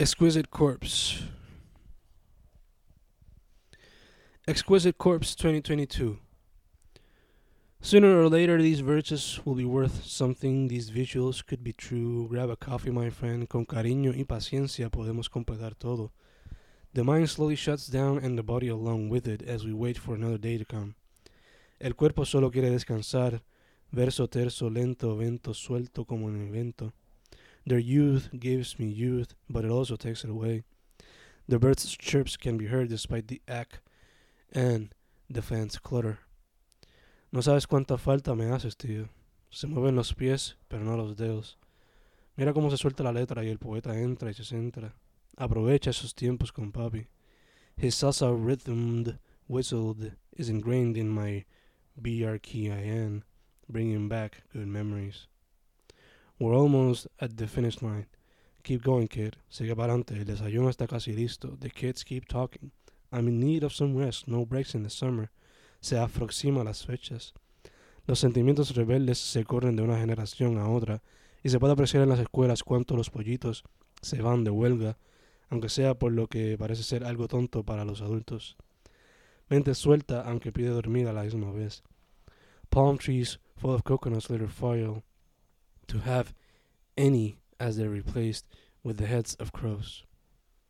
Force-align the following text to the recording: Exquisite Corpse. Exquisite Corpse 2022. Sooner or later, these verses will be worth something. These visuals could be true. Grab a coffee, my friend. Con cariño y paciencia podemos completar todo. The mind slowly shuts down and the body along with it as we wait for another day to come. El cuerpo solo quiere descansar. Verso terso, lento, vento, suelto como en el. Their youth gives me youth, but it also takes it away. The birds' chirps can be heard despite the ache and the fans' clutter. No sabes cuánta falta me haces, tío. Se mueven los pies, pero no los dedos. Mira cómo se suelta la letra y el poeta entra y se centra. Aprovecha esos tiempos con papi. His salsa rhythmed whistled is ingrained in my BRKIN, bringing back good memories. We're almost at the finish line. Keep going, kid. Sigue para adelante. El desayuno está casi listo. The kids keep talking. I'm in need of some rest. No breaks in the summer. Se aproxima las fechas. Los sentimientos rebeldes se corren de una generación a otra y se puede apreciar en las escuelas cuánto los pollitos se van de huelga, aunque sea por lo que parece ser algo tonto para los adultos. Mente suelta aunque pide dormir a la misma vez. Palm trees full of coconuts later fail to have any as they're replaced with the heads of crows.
Exquisite 0.00 0.48
Corpse. 0.48 1.24
Exquisite 4.46 4.96
Corpse 4.96 5.34
2022. 5.34 6.20
Sooner 7.80 8.20
or 8.20 8.28
later, 8.28 8.62
these 8.62 8.78
verses 8.78 9.40
will 9.44 9.56
be 9.56 9.64
worth 9.64 10.04
something. 10.04 10.68
These 10.68 10.92
visuals 10.92 11.44
could 11.44 11.64
be 11.64 11.72
true. 11.72 12.28
Grab 12.28 12.48
a 12.48 12.54
coffee, 12.54 12.92
my 12.92 13.10
friend. 13.10 13.48
Con 13.48 13.66
cariño 13.66 14.14
y 14.16 14.22
paciencia 14.22 14.88
podemos 14.88 15.28
completar 15.28 15.74
todo. 15.74 16.12
The 16.94 17.02
mind 17.02 17.28
slowly 17.28 17.56
shuts 17.56 17.88
down 17.88 18.18
and 18.18 18.38
the 18.38 18.44
body 18.44 18.68
along 18.68 19.08
with 19.08 19.26
it 19.26 19.42
as 19.42 19.64
we 19.64 19.72
wait 19.72 19.98
for 19.98 20.14
another 20.14 20.38
day 20.38 20.58
to 20.58 20.64
come. 20.64 20.94
El 21.80 21.94
cuerpo 21.96 22.22
solo 22.22 22.52
quiere 22.52 22.70
descansar. 22.70 23.42
Verso 23.90 24.28
terso, 24.28 24.70
lento, 24.70 25.16
vento, 25.16 25.54
suelto 25.54 26.06
como 26.06 26.28
en 26.28 26.54
el. 26.54 26.92
Their 27.68 27.78
youth 27.78 28.30
gives 28.32 28.78
me 28.78 28.86
youth, 28.86 29.34
but 29.50 29.62
it 29.62 29.70
also 29.70 29.96
takes 29.96 30.24
it 30.24 30.30
away. 30.30 30.62
The 31.46 31.58
birds' 31.58 31.94
chirps 31.98 32.38
can 32.38 32.56
be 32.56 32.68
heard 32.68 32.88
despite 32.88 33.28
the 33.28 33.42
ache 33.46 33.80
and 34.50 34.88
the 35.28 35.42
fans' 35.42 35.78
clutter. 35.78 36.20
No 37.30 37.40
sabes 37.40 37.66
cuánta 37.66 37.98
falta 37.98 38.34
me 38.34 38.46
haces, 38.46 38.74
tío. 38.74 39.10
Se 39.50 39.66
mueven 39.66 39.96
los 39.96 40.14
pies, 40.14 40.54
pero 40.70 40.82
no 40.82 40.96
los 40.96 41.16
dedos. 41.16 41.56
Mira 42.38 42.54
cómo 42.54 42.70
se 42.70 42.78
suelta 42.78 43.02
la 43.02 43.12
letra 43.12 43.44
y 43.44 43.50
el 43.50 43.58
poeta 43.58 43.94
entra 44.00 44.30
y 44.30 44.32
se 44.32 44.44
centra. 44.44 44.94
Aprovecha 45.36 45.90
esos 45.90 46.14
tiempos 46.14 46.52
con 46.52 46.72
papi. 46.72 47.06
His 47.76 47.94
salsa 47.94 48.32
rhythmed 48.32 49.18
whistled 49.46 50.12
is 50.38 50.48
ingrained 50.48 50.96
in 50.96 51.10
my 51.10 51.44
BRKIN, 52.00 53.24
bringing 53.68 54.08
back 54.08 54.44
good 54.54 54.68
memories. 54.68 55.28
We're 56.40 56.54
almost 56.54 57.08
at 57.20 57.36
the 57.36 57.48
finish 57.48 57.82
line. 57.82 58.06
Keep 58.62 58.84
going, 58.84 59.08
kid. 59.08 59.34
Sigue 59.48 59.74
para 59.74 59.92
adelante. 59.92 60.14
El 60.14 60.24
desayuno 60.24 60.68
está 60.70 60.86
casi 60.86 61.12
listo. 61.12 61.56
The 61.58 61.70
kids 61.70 62.04
keep 62.04 62.26
talking. 62.28 62.70
I'm 63.10 63.26
in 63.26 63.40
need 63.40 63.64
of 63.64 63.72
some 63.72 63.96
rest. 63.96 64.28
No 64.28 64.46
breaks 64.46 64.74
in 64.74 64.84
the 64.84 64.90
summer. 64.90 65.30
Se 65.80 65.96
aproxima 65.98 66.62
las 66.62 66.86
fechas. 66.86 67.34
Los 68.06 68.20
sentimientos 68.20 68.76
rebeldes 68.76 69.18
se 69.18 69.44
corren 69.44 69.74
de 69.74 69.82
una 69.82 69.98
generación 69.98 70.58
a 70.58 70.68
otra 70.68 71.02
y 71.42 71.48
se 71.48 71.58
puede 71.58 71.72
apreciar 71.72 72.04
en 72.04 72.08
las 72.08 72.20
escuelas 72.20 72.62
cuánto 72.62 72.96
los 72.96 73.10
pollitos 73.10 73.64
se 74.00 74.22
van 74.22 74.44
de 74.44 74.50
huelga, 74.50 74.96
aunque 75.50 75.68
sea 75.68 75.94
por 75.98 76.12
lo 76.12 76.28
que 76.28 76.56
parece 76.56 76.84
ser 76.84 77.04
algo 77.04 77.26
tonto 77.26 77.64
para 77.64 77.84
los 77.84 78.00
adultos. 78.00 78.56
Mente 79.48 79.74
suelta 79.74 80.22
aunque 80.22 80.52
pide 80.52 80.68
dormir 80.68 81.08
a 81.08 81.12
la 81.12 81.24
misma 81.24 81.50
vez. 81.50 81.82
Palm 82.70 82.96
trees 82.96 83.40
full 83.56 83.70
of 83.70 83.82
coconuts 83.82 84.30
later 84.30 84.48
fail 84.48 85.02
to 85.88 85.98
have 85.98 86.32
any 86.96 87.38
as 87.60 87.76
they're 87.76 87.88
replaced 87.88 88.46
with 88.82 88.98
the 88.98 89.06
heads 89.06 89.34
of 89.34 89.52
crows. 89.52 90.04